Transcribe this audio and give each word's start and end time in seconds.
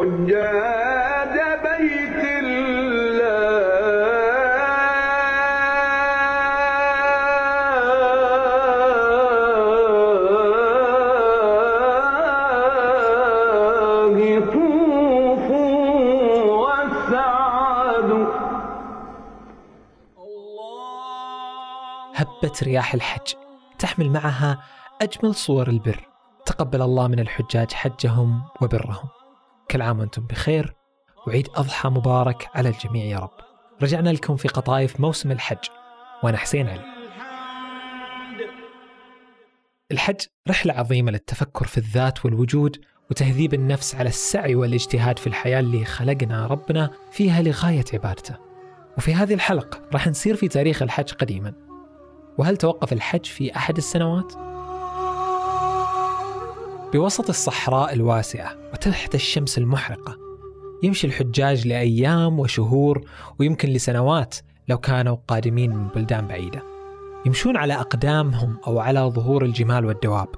حجاج 0.00 1.36
بيت 1.62 2.20
الله 2.24 2.80
طوفوا 14.52 15.70
وسعدوا 16.62 18.26
هبت 22.14 22.62
رياح 22.62 22.94
الحج 22.94 23.34
تحمل 23.78 24.10
معها 24.10 24.58
أجمل 25.02 25.34
صور 25.34 25.68
البر. 25.68 26.06
تقبل 26.46 26.82
الله 26.82 27.06
من 27.08 27.18
الحجاج 27.18 27.72
حجهم 27.72 28.42
وبرهم. 28.62 29.19
كل 29.70 29.82
عام 29.82 30.00
وأنتم 30.00 30.26
بخير 30.26 30.74
وعيد 31.26 31.48
أضحى 31.54 31.88
مبارك 31.88 32.48
على 32.54 32.68
الجميع 32.68 33.04
يا 33.04 33.18
رب. 33.18 33.30
رجعنا 33.82 34.10
لكم 34.10 34.36
في 34.36 34.48
قطايف 34.48 35.00
موسم 35.00 35.30
الحج 35.30 35.68
وأنا 36.22 36.36
حسين 36.36 36.68
علي. 36.68 36.84
الحج 39.92 40.20
رحلة 40.48 40.74
عظيمة 40.74 41.10
للتفكر 41.10 41.66
في 41.66 41.78
الذات 41.78 42.24
والوجود 42.24 42.80
وتهذيب 43.10 43.54
النفس 43.54 43.94
على 43.94 44.08
السعي 44.08 44.54
والاجتهاد 44.54 45.18
في 45.18 45.26
الحياة 45.26 45.60
اللي 45.60 45.84
خلقنا 45.84 46.46
ربنا 46.46 46.90
فيها 47.12 47.42
لغاية 47.42 47.84
عبادته. 47.94 48.36
وفي 48.98 49.14
هذه 49.14 49.34
الحلقة 49.34 49.88
راح 49.92 50.08
نسير 50.08 50.36
في 50.36 50.48
تاريخ 50.48 50.82
الحج 50.82 51.12
قديما. 51.12 51.52
وهل 52.38 52.56
توقف 52.56 52.92
الحج 52.92 53.24
في 53.24 53.56
أحد 53.56 53.76
السنوات؟ 53.76 54.49
بوسط 56.92 57.28
الصحراء 57.28 57.92
الواسعة 57.92 58.56
وتحت 58.72 59.14
الشمس 59.14 59.58
المحرقة. 59.58 60.18
يمشي 60.82 61.06
الحجاج 61.06 61.68
لأيام 61.68 62.38
وشهور 62.38 63.04
ويمكن 63.38 63.68
لسنوات 63.68 64.36
لو 64.68 64.78
كانوا 64.78 65.16
قادمين 65.28 65.70
من 65.70 65.88
بلدان 65.88 66.26
بعيدة. 66.26 66.62
يمشون 67.26 67.56
على 67.56 67.74
أقدامهم 67.74 68.56
أو 68.66 68.78
على 68.78 69.00
ظهور 69.00 69.44
الجمال 69.44 69.84
والدواب. 69.84 70.28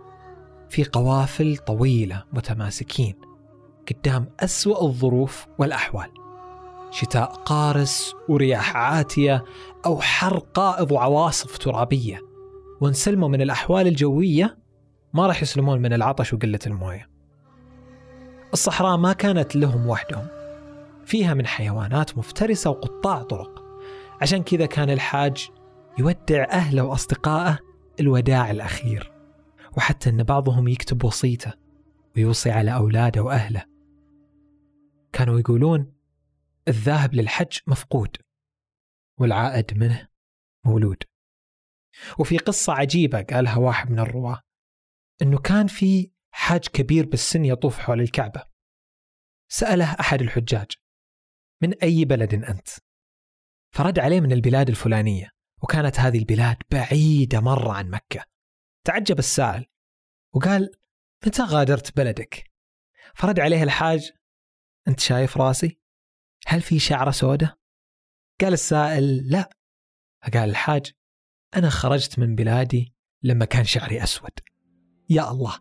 في 0.69 0.85
قوافل 0.85 1.57
طويلة 1.57 2.25
متماسكين 2.33 3.15
قدام 3.89 4.27
أسوأ 4.41 4.83
الظروف 4.83 5.47
والأحوال. 5.59 6.09
شتاء 6.91 7.25
قارس 7.25 8.15
ورياح 8.29 8.77
عاتية 8.77 9.45
أو 9.87 10.01
حر 10.01 10.39
قائض 10.39 10.93
وعواصف 10.93 11.59
ترابية. 11.59 12.21
وإن 12.81 12.93
سلموا 12.93 13.29
من 13.29 13.43
الأحوال 13.43 13.87
الجوية 13.87 14.62
ما 15.15 15.27
راح 15.27 15.43
يسلمون 15.43 15.83
من 15.83 15.93
العطش 15.93 16.33
وقلة 16.33 16.59
الموية. 16.67 17.11
الصحراء 18.53 18.97
ما 18.97 19.13
كانت 19.13 19.57
لهم 19.57 19.87
وحدهم. 19.87 20.27
فيها 21.05 21.35
من 21.35 21.47
حيوانات 21.47 22.19
مفترسة 22.19 22.71
وقطاع 22.71 23.23
طرق. 23.23 23.63
عشان 24.21 24.43
كذا 24.43 24.67
كان 24.67 24.91
الحاج 24.91 25.51
يودع 25.99 26.45
أهله 26.51 26.83
وأصدقائه 26.83 27.59
الوداع 28.01 28.51
الأخير. 28.51 29.13
وحتى 29.77 30.11
أن 30.11 30.23
بعضهم 30.23 30.69
يكتب 30.69 31.05
وصيته 31.05 31.53
ويوصي 32.17 32.51
على 32.51 32.75
أولاده 32.75 33.23
وأهله. 33.23 33.65
كانوا 35.13 35.41
يقولون 35.41 35.93
الذاهب 36.69 37.15
للحج 37.15 37.59
مفقود 37.67 38.17
والعائد 39.19 39.79
منه 39.79 40.09
مولود. 40.67 41.03
وفي 42.19 42.39
قصة 42.39 42.73
عجيبة 42.73 43.23
قالها 43.23 43.57
واحد 43.57 43.91
من 43.91 43.99
الرواة. 43.99 44.41
أنه 45.23 45.39
كان 45.39 45.67
في 45.67 46.11
حاج 46.35 46.69
كبير 46.69 47.07
بالسن 47.07 47.45
يطوف 47.45 47.79
حول 47.79 48.01
الكعبة 48.01 48.45
سأله 49.49 49.93
أحد 50.01 50.23
الحجاج 50.23 50.71
من 51.63 51.75
أي 51.75 52.05
بلد 52.05 52.35
أنت؟ 52.35 52.69
فرد 53.75 53.99
عليه 53.99 54.21
من 54.21 54.33
البلاد 54.33 54.69
الفلانية 54.69 55.31
وكانت 55.63 56.01
هذه 56.01 56.19
البلاد 56.19 56.57
بعيدة 56.71 57.41
مرة 57.41 57.73
عن 57.73 57.91
مكة 57.91 58.25
تعجب 58.87 59.19
السائل 59.19 59.67
وقال 60.35 60.71
متى 61.27 61.43
غادرت 61.43 61.97
بلدك؟ 61.97 62.51
فرد 63.15 63.41
عليه 63.41 63.63
الحاج 63.63 64.13
أنت 64.89 65.01
شايف 65.01 65.37
راسي؟ 65.37 65.81
هل 66.47 66.61
في 66.61 66.79
شعرة 66.79 67.11
سودة؟ 67.11 67.59
قال 68.41 68.53
السائل 68.53 69.31
لا 69.31 69.51
فقال 70.23 70.51
الحاج 70.51 70.93
أنا 71.57 71.71
خرجت 71.71 72.19
من 72.19 72.35
بلادي 72.35 72.95
لما 73.23 73.45
كان 73.45 73.65
شعري 73.65 74.03
أسود 74.03 74.52
يا 75.19 75.31
الله 75.31 75.55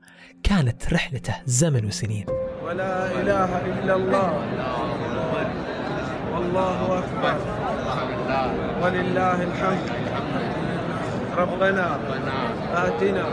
كانت 0.43 0.93
رحلته 0.93 1.35
زمن 1.45 1.85
وسنين. 1.85 2.25
ولا 2.65 3.11
إله 3.21 3.49
إلا 3.71 3.93
الله. 3.95 4.29
والله 6.33 6.99
أكبر. 6.99 7.35
ولله 8.81 9.43
الحمد. 9.43 9.89
ربنا 11.37 11.85
آتنا 12.85 13.25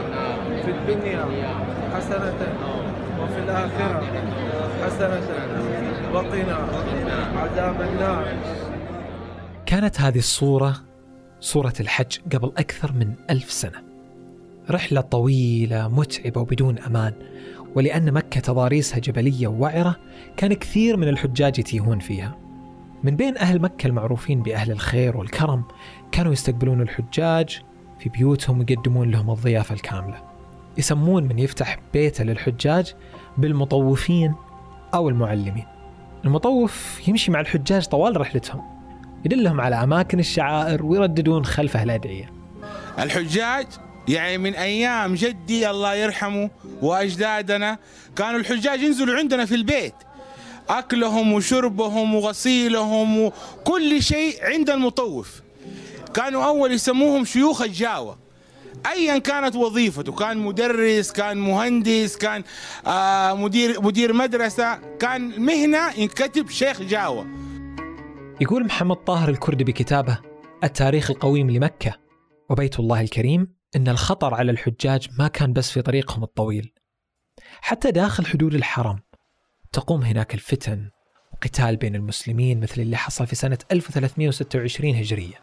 في 0.63 0.71
الدنيا 0.77 1.25
حسنة 1.95 2.41
وفي 3.21 3.39
الآخرة 3.45 4.03
حسنة 4.85 5.29
وقنا 6.15 6.59
عذاب 7.37 7.79
النار. 7.81 8.25
كانت 9.67 10.01
هذه 10.01 10.19
الصورة 10.19 10.75
صورة 11.41 11.73
الحج 11.81 12.19
قبل 12.33 12.53
أكثر 12.59 12.93
من 12.93 13.15
ألف 13.31 13.53
سنة. 13.53 13.88
رحلة 14.71 15.01
طويلة 15.01 15.89
متعبة 15.89 16.41
وبدون 16.41 16.79
أمان. 16.79 17.13
ولأن 17.75 18.13
مكة 18.13 18.41
تضاريسها 18.41 18.99
جبلية 18.99 19.47
ووعرة 19.47 19.97
كان 20.37 20.53
كثير 20.53 20.97
من 20.97 21.09
الحجاج 21.09 21.59
يتيهون 21.59 21.99
فيها. 21.99 22.39
من 23.03 23.17
بين 23.17 23.39
أهل 23.39 23.63
مكة 23.63 23.87
المعروفين 23.87 24.43
بأهل 24.43 24.71
الخير 24.71 25.17
والكرم 25.17 25.65
كانوا 26.13 26.33
يستقبلون 26.33 26.81
الحجاج 26.81 27.63
في 27.99 28.09
بيوتهم 28.09 28.59
ويقدمون 28.59 29.11
لهم 29.11 29.31
الضيافة 29.31 29.75
الكاملة. 29.75 30.23
يسمون 30.79 31.25
من 31.25 31.39
يفتح 31.39 31.79
بيته 31.93 32.25
للحجاج 32.25 32.95
بالمطوفين 33.39 34.35
أو 34.95 35.09
المعلمين. 35.09 35.67
المطوف 36.25 37.09
يمشي 37.09 37.31
مع 37.31 37.41
الحجاج 37.41 37.87
طوال 37.87 38.21
رحلتهم. 38.21 38.63
يدلهم 39.25 39.61
على 39.61 39.77
أماكن 39.77 40.19
الشعائر 40.19 40.87
ويرددون 40.87 41.45
خلفه 41.45 41.83
الأدعية. 41.83 42.31
الحجاج 42.99 43.67
يعني 44.09 44.39
من 44.39 44.55
أيام 44.55 45.15
جدي 45.15 45.71
الله 45.71 45.95
يرحمه 45.95 46.51
وأجدادنا 46.83 47.79
كانوا 48.17 48.41
الحجاج 48.41 48.83
ينزلوا 48.83 49.17
عندنا 49.17 49.45
في 49.45 49.55
البيت. 49.55 49.95
أكلهم 50.69 51.33
وشربهم 51.33 52.15
وغسيلهم 52.15 53.21
وكل 53.21 54.03
شيء 54.03 54.45
عند 54.45 54.71
المطوف. 54.71 55.43
كانوا 56.15 56.45
أول 56.45 56.73
يسموهم 56.73 57.25
شيوخ 57.25 57.63
الجاوة. 57.63 58.19
ايا 58.87 59.19
كانت 59.19 59.57
وظيفته 59.57 60.13
كان 60.13 60.39
مدرس 60.39 61.13
كان 61.13 61.37
مهندس 61.39 62.17
كان 62.17 62.45
آه 62.87 63.35
مدير 63.35 63.83
مدير 63.83 64.13
مدرسة 64.13 64.79
كان 65.01 65.41
مهنة 65.41 65.91
ينكتب 65.97 66.51
شيخ 66.51 66.83
جاوة. 66.83 67.27
يقول 68.41 68.65
محمد 68.65 68.97
طاهر 68.97 69.29
الكردي 69.29 69.65
بكتابه 69.65 70.19
التاريخ 70.65 71.11
القويم 71.11 71.51
لمكة 71.51 71.95
وبيت 72.51 72.81
الله 72.81 73.01
الكريم 73.01 73.58
إن 73.77 73.89
الخطر 73.89 74.35
على 74.35 74.51
الحجاج 74.51 75.09
ما 75.19 75.29
كان 75.29 75.53
بس 75.53 75.71
في 75.71 75.83
طريقهم 75.83 76.23
الطويل. 76.23 76.73
حتى 77.61 77.91
داخل 77.91 78.27
حدود 78.27 78.55
الحرم 78.55 78.99
تقوم 79.73 80.03
هناك 80.03 80.35
الفتن 80.35 80.91
وقتال 81.33 81.77
بين 81.77 81.95
المسلمين 81.95 82.61
مثل 82.61 82.81
اللي 82.81 82.97
حصل 82.97 83.27
في 83.27 83.35
سنة 83.35 83.59
1326 83.73 84.95
هجرية. 84.95 85.41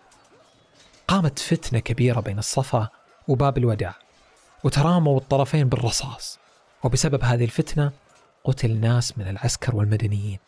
قامت 1.07 1.39
فتنة 1.39 1.79
كبيرة 1.79 2.19
بين 2.19 2.39
الصفا 2.39 2.89
وباب 3.27 3.57
الوداع 3.57 3.95
وتراموا 4.63 5.17
الطرفين 5.17 5.69
بالرصاص. 5.69 6.39
وبسبب 6.83 7.23
هذه 7.23 7.43
الفتنة 7.43 7.91
قتل 8.43 8.77
ناس 8.77 9.17
من 9.17 9.27
العسكر 9.27 9.75
والمدنيين. 9.75 10.39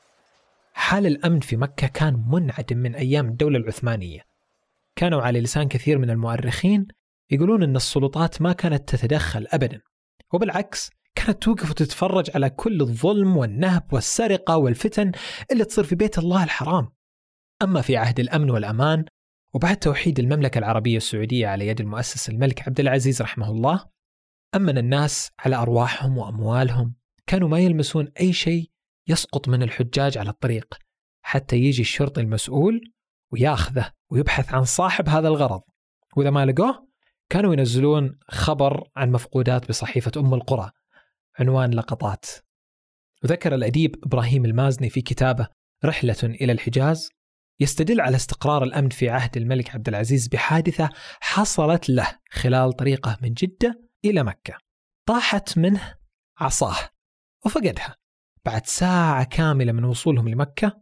حال 0.73 1.05
الأمن 1.05 1.39
في 1.39 1.57
مكة 1.57 1.87
كان 1.87 2.25
منعدم 2.27 2.77
من 2.77 2.95
أيام 2.95 3.27
الدولة 3.27 3.57
العثمانية. 3.57 4.21
كانوا 4.95 5.21
على 5.21 5.41
لسان 5.41 5.67
كثير 5.67 5.97
من 5.97 6.09
المؤرخين 6.09 6.87
يقولون 7.31 7.63
أن 7.63 7.75
السلطات 7.75 8.41
ما 8.41 8.53
كانت 8.53 8.89
تتدخل 8.89 9.47
أبدا 9.49 9.81
وبالعكس 10.33 10.89
كانت 11.15 11.43
توقف 11.43 11.69
وتتفرج 11.69 12.31
على 12.35 12.49
كل 12.49 12.81
الظلم 12.81 13.37
والنهب 13.37 13.93
والسرقة 13.93 14.57
والفتن 14.57 15.11
اللي 15.51 15.65
تصير 15.65 15.83
في 15.83 15.95
بيت 15.95 16.17
الله 16.17 16.43
الحرام. 16.43 16.89
أما 17.61 17.81
في 17.81 17.97
عهد 17.97 18.19
الأمن 18.19 18.49
والأمان 18.49 19.05
وبعد 19.53 19.77
توحيد 19.77 20.19
المملكة 20.19 20.59
العربية 20.59 20.97
السعودية 20.97 21.47
على 21.47 21.67
يد 21.67 21.81
المؤسس 21.81 22.29
الملك 22.29 22.67
عبد 22.67 22.79
العزيز 22.79 23.21
رحمه 23.21 23.51
الله 23.51 23.85
أمن 24.55 24.77
الناس 24.77 25.31
على 25.39 25.55
أرواحهم 25.55 26.17
وأموالهم 26.17 26.95
كانوا 27.27 27.49
ما 27.49 27.59
يلمسون 27.59 28.07
أي 28.19 28.33
شيء 28.33 28.71
يسقط 29.07 29.47
من 29.47 29.63
الحجاج 29.63 30.17
على 30.17 30.29
الطريق 30.29 30.77
حتى 31.21 31.55
يجي 31.55 31.81
الشرطي 31.81 32.21
المسؤول 32.21 32.81
وياخذه 33.33 33.91
ويبحث 34.11 34.53
عن 34.53 34.63
صاحب 34.63 35.09
هذا 35.09 35.27
الغرض. 35.27 35.61
وإذا 36.17 36.29
ما 36.29 36.45
لقوه 36.45 36.86
كانوا 37.29 37.53
ينزلون 37.53 38.19
خبر 38.27 38.89
عن 38.95 39.11
مفقودات 39.11 39.69
بصحيفة 39.69 40.11
أم 40.17 40.33
القرى. 40.33 40.71
عنوان 41.39 41.73
لقطات. 41.73 42.25
وذكر 43.23 43.55
الأديب 43.55 43.95
إبراهيم 44.03 44.45
المازني 44.45 44.89
في 44.89 45.01
كتابه 45.01 45.47
رحلة 45.85 46.17
إلى 46.23 46.51
الحجاز 46.51 47.09
يستدل 47.59 48.01
على 48.01 48.15
استقرار 48.15 48.63
الأمن 48.63 48.89
في 48.89 49.09
عهد 49.09 49.37
الملك 49.37 49.75
عبد 49.75 49.87
العزيز 49.87 50.27
بحادثة 50.27 50.89
حصلت 51.21 51.89
له 51.89 52.19
خلال 52.31 52.73
طريقه 52.73 53.17
من 53.21 53.33
جدة 53.33 53.81
إلى 54.05 54.23
مكة. 54.23 54.57
طاحت 55.07 55.57
منه 55.57 55.95
عصاه 56.37 56.89
وفقدها. 57.45 57.95
بعد 58.45 58.65
ساعة 58.65 59.23
كاملة 59.23 59.71
من 59.71 59.83
وصولهم 59.83 60.29
لمكة 60.29 60.81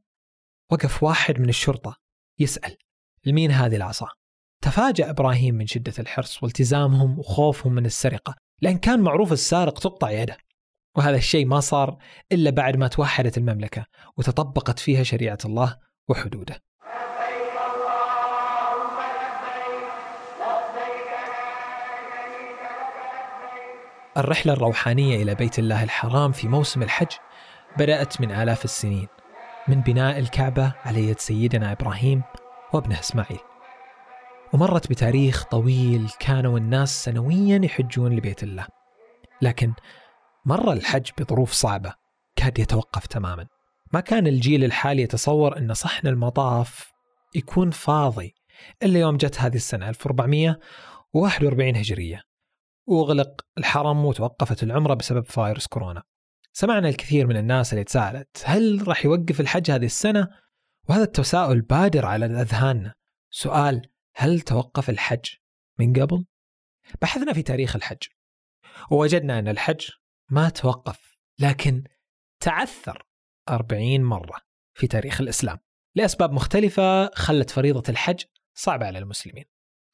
وقف 0.72 1.04
واحد 1.04 1.40
من 1.40 1.50
الشرطة 1.50 1.98
يسأل 2.40 2.78
لمين 3.26 3.52
هذه 3.52 3.76
العصا؟ 3.76 4.08
تفاجأ 4.76 5.10
إبراهيم 5.10 5.56
من 5.56 5.68
شدة 5.68 5.94
الحرص 6.00 6.44
والتزامهم 6.44 7.20
وخوفهم 7.20 7.74
من 7.74 7.86
السرقة 7.86 8.36
لأن 8.62 8.78
كان 8.78 9.00
معروف 9.00 9.32
السارق 9.32 9.80
تقطع 9.80 10.12
يده. 10.12 10.38
وهذا 10.98 11.16
الشيء 11.16 11.46
ما 11.46 11.60
صار 11.60 11.98
إلا 12.32 12.50
بعد 12.50 12.78
ما 12.78 12.88
توحدت 12.88 13.38
المملكة 13.38 13.86
وتطبقت 14.18 14.80
فيها 14.80 15.04
شريعة 15.04 15.38
الله 15.46 15.78
وحدوده. 16.10 16.56
الرحلة 24.18 24.54
الروحانية 24.54 25.24
إلى 25.24 25.36
بيت 25.36 25.60
الله 25.60 25.84
الحرام 25.84 26.32
في 26.32 26.48
موسم 26.48 26.84
الحج 26.84 27.12
بدأت 27.78 28.22
من 28.22 28.32
آلاف 28.32 28.66
السنين 28.66 29.08
من 29.68 29.82
بناء 29.82 30.20
الكعبة 30.20 30.74
على 30.86 31.10
يد 31.10 31.20
سيدنا 31.20 31.72
إبراهيم 31.72 32.24
وابنه 32.74 33.00
إسماعيل. 33.00 33.55
ومرت 34.54 34.90
بتاريخ 34.90 35.44
طويل 35.44 36.10
كانوا 36.20 36.58
الناس 36.58 37.04
سنويا 37.04 37.62
يحجون 37.64 38.16
لبيت 38.16 38.44
الله. 38.44 38.68
لكن 39.42 39.74
مر 40.46 40.74
الحج 40.74 41.10
بظروف 41.18 41.52
صعبة 41.52 41.94
كاد 42.36 42.60
يتوقف 42.60 43.08
تماما. 43.08 43.48
ما 43.94 44.00
كان 44.00 44.28
الجيل 44.28 44.64
الحالي 44.64 45.02
يتصور 45.02 45.58
أن 45.58 45.74
صحن 45.74 46.08
المطاف 46.08 46.92
يكون 47.36 47.72
فاضي 47.72 48.34
إلا 48.84 49.00
يوم 49.00 49.18
جت 49.18 49.40
هذه 49.40 49.56
السنة 49.56 49.90
1441 49.90 51.76
هجرية. 51.76 52.22
وأغلق 52.88 53.42
الحرم 53.58 54.06
وتوقفت 54.06 54.64
العمرة 54.64 54.94
بسبب 54.94 55.26
فايروس 55.26 55.68
كورونا. 55.68 56.04
سمعنا 56.54 56.90
الكثير 56.90 57.28
من 57.28 57.38
الناس 57.38 57.74
اللي 57.74 57.84
تساءلت 57.84 58.44
هل 58.46 58.88
راح 58.88 59.06
يوقف 59.06 59.40
الحج 59.40 59.72
هذه 59.72 59.86
السنة؟ 59.86 60.28
وهذا 60.90 61.04
التساؤل 61.04 61.62
بادر 61.62 62.06
على 62.06 62.26
أذهاننا 62.26 62.94
سؤال 63.30 63.82
هل 64.18 64.42
توقف 64.42 64.90
الحج 64.90 65.26
من 65.80 65.94
قبل؟ 65.94 66.26
بحثنا 67.02 67.34
في 67.34 67.42
تاريخ 67.42 67.76
الحج. 67.76 68.04
ووجدنا 68.92 69.40
أن 69.40 69.48
الحج 69.48 69.90
ما 70.32 70.50
توقف 70.50 71.18
لكن 71.40 71.84
تعثر 72.40 73.08
40 73.50 74.04
مرة 74.04 74.42
في 74.74 74.88
تاريخ 74.88 75.22
الإسلام. 75.22 75.58
لأسباب 75.96 76.32
مختلفة 76.32 77.10
خلت 77.10 77.50
فريضة 77.50 77.84
الحج 77.90 78.24
صعبة 78.58 78.86
على 78.86 79.00
المسلمين. 79.00 79.46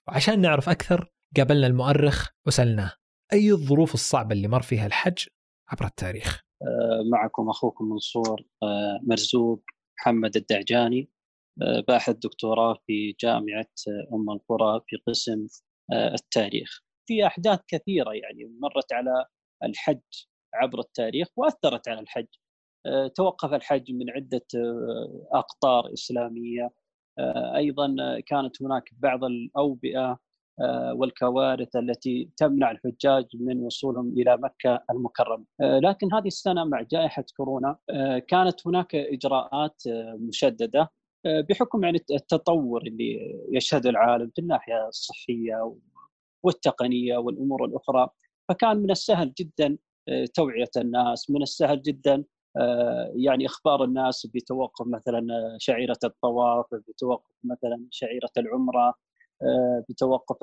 وعشان 0.08 0.42
نعرف 0.42 0.70
أكثر 0.70 1.12
قابلنا 1.38 1.68
المؤرخ 1.68 2.30
وسألناه 2.48 2.92
أي 3.34 3.52
الظروف 3.52 3.94
الصعبة 3.94 4.36
اللي 4.36 4.48
مر 4.48 4.62
فيها 4.62 4.86
الحج 4.86 5.28
عبر 5.68 5.86
التاريخ؟ 5.86 6.42
آه، 6.62 7.10
معكم 7.12 7.50
أخوكم 7.50 7.86
منصور 7.86 8.42
آه، 8.64 9.00
مرزوق 9.04 9.64
محمد 10.00 10.36
الدعجاني. 10.36 11.10
باحث 11.88 12.16
دكتوراه 12.16 12.78
في 12.88 13.16
جامعة 13.20 13.66
أم 14.14 14.30
القرى 14.30 14.82
في 14.88 14.98
قسم 15.08 15.48
التاريخ. 15.94 16.82
في 17.08 17.28
أحداث 17.28 17.60
كثيرة 17.68 18.12
يعني 18.12 18.58
مرت 18.62 18.94
على 18.94 19.26
الحج 19.64 20.00
عبر 20.54 20.80
التاريخ 20.80 21.28
وأثرت 21.36 21.88
على 21.88 22.00
الحج. 22.00 22.28
توقف 23.16 23.54
الحج 23.54 23.92
من 23.92 24.10
عدة 24.10 24.46
أقطار 25.34 25.94
إسلامية. 25.94 26.70
أيضا 27.56 27.96
كانت 28.28 28.62
هناك 28.62 28.90
بعض 29.00 29.24
الأوبئة 29.24 30.20
آه، 30.62 30.94
والكوارث 30.94 31.76
التي 31.76 32.30
تمنع 32.38 32.72
الحجاج 32.72 33.26
من 33.34 33.60
وصولهم 33.60 34.10
إلى 34.18 34.38
مكة 34.38 34.84
المكرمة، 34.92 35.46
آه، 35.62 35.80
لكن 35.80 36.14
هذه 36.14 36.28
السنة 36.28 36.64
مع 36.64 36.82
جائحة 36.82 37.26
كورونا 37.38 37.78
آه، 37.90 38.20
كانت 38.20 38.68
هناك 38.68 38.96
إجراءات 38.96 39.84
مشددة. 40.20 40.92
بحكم 41.26 41.84
يعني 41.84 42.00
التطور 42.12 42.82
اللي 42.82 43.42
يشهده 43.52 43.90
العالم 43.90 44.32
في 44.36 44.42
الناحية 44.42 44.88
الصحية 44.88 45.76
والتقنية 46.44 47.18
والأمور 47.18 47.66
الأخرى، 47.66 48.10
فكان 48.50 48.78
من 48.78 48.92
السهل 48.92 49.34
جدا 49.34 49.78
توعية 50.34 50.70
الناس، 50.78 51.30
من 51.30 51.42
السهل 51.42 51.82
جدا 51.82 52.24
يعني 53.16 53.46
إخبار 53.46 53.84
الناس 53.84 54.26
بتوقف 54.26 54.88
مثلا 54.88 55.28
شعيرة 55.60 56.00
الطواف، 56.04 56.66
بتوقف 56.90 57.36
مثلا 57.44 57.86
شعيرة 57.92 58.30
العمرة، 58.38 58.96
آه، 59.44 59.86
بتوقف 59.90 60.38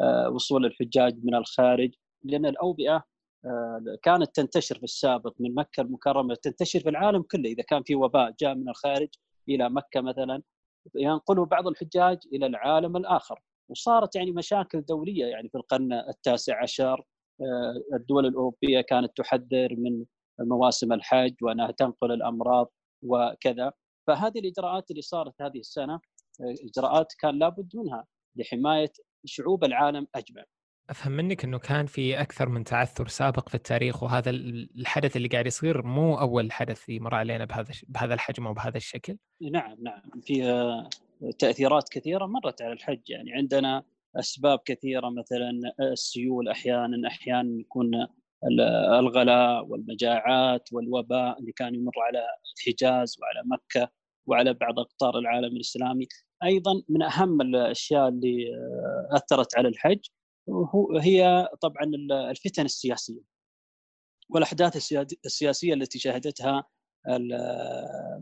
آه، 0.00 0.30
وصول 0.30 0.66
الحجاج 0.66 1.24
من 1.24 1.34
الخارج 1.34 1.94
لأن 2.24 2.46
الأوبئة 2.46 3.04
آه، 3.44 3.98
كانت 4.02 4.36
تنتشر 4.36 4.78
في 4.78 4.84
السابق 4.84 5.34
من 5.40 5.54
مكة 5.54 5.80
المكرمة 5.80 6.34
تنتشر 6.34 6.80
في 6.80 6.88
العالم 6.88 7.22
كله 7.22 7.50
إذا 7.50 7.62
كان 7.62 7.82
في 7.82 7.94
وباء 7.94 8.34
جاء 8.40 8.54
من 8.54 8.68
الخارج 8.68 9.08
إلى 9.48 9.70
مكة 9.70 10.00
مثلا 10.00 10.42
ينقله 10.94 11.44
بعض 11.46 11.66
الحجاج 11.68 12.18
إلى 12.32 12.46
العالم 12.46 12.96
الآخر 12.96 13.40
وصارت 13.70 14.16
يعني 14.16 14.32
مشاكل 14.32 14.82
دولية 14.82 15.26
يعني 15.26 15.48
في 15.48 15.54
القرن 15.54 15.92
التاسع 15.92 16.62
عشر 16.62 17.04
الدول 17.94 18.26
الأوروبية 18.26 18.80
كانت 18.80 19.12
تحذر 19.16 19.76
من 19.78 20.04
مواسم 20.40 20.92
الحج 20.92 21.34
وأنها 21.42 21.70
تنقل 21.70 22.12
الأمراض 22.12 22.72
وكذا 23.02 23.72
فهذه 24.06 24.38
الإجراءات 24.38 24.90
اللي 24.90 25.02
صارت 25.02 25.42
هذه 25.42 25.58
السنة 25.58 26.00
إجراءات 26.40 27.12
كان 27.20 27.38
لابد 27.38 27.76
منها 27.76 28.06
لحماية 28.36 28.92
شعوب 29.24 29.64
العالم 29.64 30.06
أجمع. 30.14 30.44
أفهم 30.90 31.12
منك 31.12 31.44
إنه 31.44 31.58
كان 31.58 31.86
في 31.86 32.20
أكثر 32.20 32.48
من 32.48 32.64
تعثر 32.64 33.08
سابق 33.08 33.48
في 33.48 33.54
التاريخ 33.54 34.02
وهذا 34.02 34.30
الحدث 34.30 35.16
اللي 35.16 35.28
قاعد 35.28 35.46
يصير 35.46 35.82
مو 35.82 36.20
أول 36.20 36.52
حدث 36.52 36.88
يمر 36.88 37.14
علينا 37.14 37.44
بهذا 37.44 37.74
بهذا 37.88 38.14
الحجم 38.14 38.46
وبهذا 38.46 38.76
الشكل. 38.76 39.16
نعم 39.52 39.76
نعم. 39.82 40.02
في 40.22 40.42
تأثيرات 41.38 41.88
كثيرة 41.88 42.26
مرت 42.26 42.62
على 42.62 42.72
الحج. 42.72 43.10
يعني 43.10 43.32
عندنا 43.32 43.82
أسباب 44.16 44.58
كثيرة 44.64 45.10
مثلا 45.10 45.50
السيول 45.80 46.48
أحيانا 46.48 47.08
أحيانا 47.08 47.60
يكون 47.60 47.90
الغلاء 48.98 49.66
والمجاعات 49.66 50.72
والوباء 50.72 51.38
اللي 51.38 51.52
كان 51.52 51.74
يمر 51.74 51.92
على 52.06 52.26
الحجاز 52.56 53.16
وعلى 53.20 53.42
مكة 53.46 53.90
وعلى 54.26 54.54
بعض 54.54 54.78
أقطار 54.78 55.18
العالم 55.18 55.56
الإسلامي. 55.56 56.08
أيضا 56.44 56.82
من 56.88 57.02
أهم 57.02 57.40
الأشياء 57.40 58.08
اللي 58.08 58.54
آه، 58.54 59.16
أثرت 59.16 59.58
على 59.58 59.68
الحج 59.68 60.00
هي 61.00 61.48
طبعا 61.60 61.84
الفتن 62.30 62.64
السياسية 62.64 63.20
والأحداث 64.30 64.92
السياسية 65.26 65.74
التي 65.74 65.98
شهدتها 65.98 66.64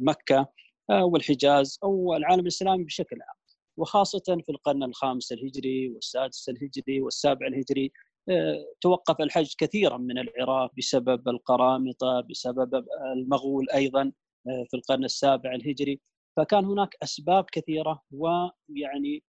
مكة 0.00 0.52
آه، 0.90 1.04
والحجاز 1.04 1.78
أو 1.84 2.16
العالم 2.16 2.40
الإسلامي 2.40 2.84
بشكل 2.84 3.16
عام 3.16 3.36
وخاصة 3.76 4.22
في 4.46 4.52
القرن 4.52 4.82
الخامس 4.82 5.32
الهجري 5.32 5.88
والسادس 5.88 6.48
الهجري 6.48 7.00
والسابع 7.00 7.46
الهجري. 7.46 7.92
آه، 8.28 8.64
توقف 8.80 9.20
الحج 9.20 9.54
كثيرا 9.58 9.98
من 9.98 10.18
العراق 10.18 10.70
بسبب 10.78 11.28
القرامطة 11.28 12.20
بسبب 12.30 12.84
المغول 13.16 13.70
أيضا 13.70 14.12
في 14.44 14.74
القرن 14.76 15.04
السابع 15.04 15.54
الهجري. 15.54 16.00
فكان 16.36 16.64
هناك 16.64 16.96
أسباب 17.02 17.44
كثيرة 17.52 18.02
ويعني 18.10 19.16
آه 19.16 19.33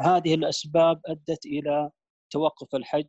هذه 0.00 0.34
الأسباب 0.34 1.00
أدت 1.06 1.46
إلى 1.46 1.90
توقف 2.30 2.74
الحج 2.74 3.06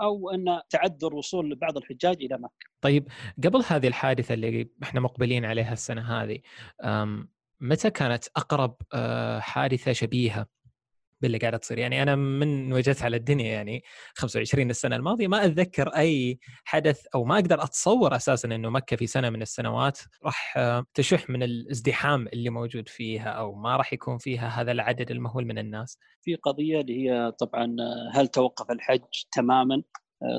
أو 0.00 0.30
أن 0.30 0.60
تعذر 0.70 1.14
وصول 1.14 1.54
بعض 1.54 1.76
الحجاج 1.76 2.16
إلى 2.22 2.38
مكة. 2.38 2.66
طيب 2.80 3.08
قبل 3.44 3.62
هذه 3.68 3.86
الحادثة 3.86 4.34
اللي 4.34 4.70
إحنا 4.82 5.00
مقبلين 5.00 5.44
عليها 5.44 5.72
السنة 5.72 6.22
هذه 6.22 6.40
متى 7.60 7.90
كانت 7.90 8.24
أقرب 8.36 8.76
آه، 8.94 9.38
حادثة 9.40 9.92
شبيهة 9.92 10.46
باللي 11.20 11.38
قاعدة 11.38 11.56
تصير 11.56 11.78
يعني 11.78 12.02
أنا 12.02 12.16
من 12.16 12.72
وجدت 12.72 13.02
على 13.02 13.16
الدنيا 13.16 13.52
يعني 13.52 13.82
25 14.14 14.70
السنة 14.70 14.96
الماضية 14.96 15.28
ما 15.28 15.44
أتذكر 15.44 15.88
أي 15.88 16.38
حدث 16.64 17.06
أو 17.14 17.24
ما 17.24 17.34
أقدر 17.34 17.62
أتصور 17.62 18.16
أساسا 18.16 18.48
إنه 18.48 18.70
مكة 18.70 18.96
في 18.96 19.06
سنة 19.06 19.30
من 19.30 19.42
السنوات 19.42 19.98
راح 20.24 20.58
تشح 20.94 21.30
من 21.30 21.42
الازدحام 21.42 22.28
اللي 22.28 22.50
موجود 22.50 22.88
فيها 22.88 23.28
أو 23.28 23.54
ما 23.54 23.76
راح 23.76 23.92
يكون 23.92 24.18
فيها 24.18 24.48
هذا 24.48 24.72
العدد 24.72 25.10
المهول 25.10 25.44
من 25.44 25.58
الناس. 25.58 25.98
في 26.22 26.34
قضية 26.34 26.80
اللي 26.80 27.10
هي 27.10 27.32
طبعا 27.32 27.76
هل 28.12 28.28
توقف 28.28 28.70
الحج 28.70 29.04
تماما؟ 29.32 29.82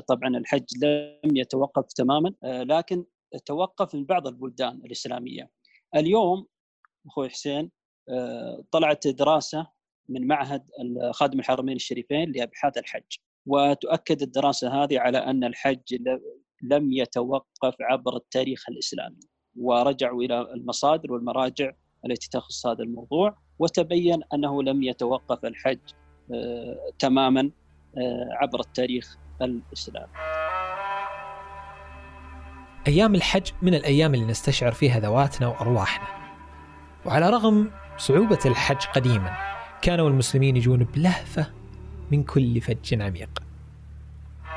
طبعا 0.08 0.36
الحج 0.36 0.64
لم 0.82 1.36
يتوقف 1.36 1.92
تماما 1.92 2.32
لكن 2.44 3.04
توقف 3.46 3.94
من 3.94 4.04
بعض 4.04 4.26
البلدان 4.26 4.80
الإسلامية. 4.84 5.50
اليوم 5.96 6.46
أخوي 7.06 7.28
حسين 7.28 7.70
طلعت 8.70 9.08
دراسة 9.08 9.77
من 10.08 10.26
معهد 10.26 10.62
خادم 11.10 11.38
الحرمين 11.38 11.76
الشريفين 11.76 12.32
لأبحاث 12.32 12.78
الحج 12.78 13.16
وتؤكد 13.46 14.22
الدراسة 14.22 14.84
هذه 14.84 14.98
على 14.98 15.18
أن 15.18 15.44
الحج 15.44 15.80
لم 16.62 16.92
يتوقف 16.92 17.74
عبر 17.80 18.16
التاريخ 18.16 18.64
الإسلامي 18.68 19.20
ورجعوا 19.56 20.22
إلى 20.22 20.40
المصادر 20.40 21.12
والمراجع 21.12 21.72
التي 22.06 22.28
تخص 22.30 22.66
هذا 22.66 22.82
الموضوع 22.82 23.36
وتبين 23.58 24.20
أنه 24.34 24.62
لم 24.62 24.82
يتوقف 24.82 25.44
الحج 25.44 25.78
آه، 26.34 26.92
تماما 26.98 27.50
آه، 27.98 28.28
عبر 28.32 28.60
التاريخ 28.60 29.18
الإسلامي. 29.42 30.12
أيام 32.86 33.14
الحج 33.14 33.50
من 33.62 33.74
الأيام 33.74 34.14
اللي 34.14 34.26
نستشعر 34.26 34.72
فيها 34.72 35.00
ذواتنا 35.00 35.48
وأرواحنا. 35.48 36.06
وعلى 37.06 37.30
رغم 37.30 37.70
صعوبة 37.96 38.38
الحج 38.46 38.86
قديما 38.94 39.57
كانوا 39.82 40.08
المسلمين 40.08 40.56
يجون 40.56 40.84
بلهفة 40.84 41.46
من 42.12 42.22
كل 42.22 42.60
فج 42.60 43.02
عميق. 43.02 43.42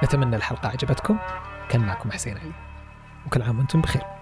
نتمنى 0.03 0.35
الحلقة 0.35 0.69
عجبتكم 0.69 1.17
كان 1.69 1.81
معكم 1.81 2.11
حسين 2.11 2.37
علي 2.37 2.51
وكل 3.25 3.41
عام 3.41 3.57
وأنتم 3.57 3.81
بخير. 3.81 4.20